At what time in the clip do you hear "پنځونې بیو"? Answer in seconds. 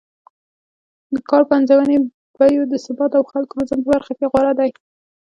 1.51-2.63